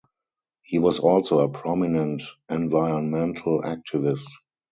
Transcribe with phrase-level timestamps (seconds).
[0.63, 4.29] He was also a prominent environmental activist.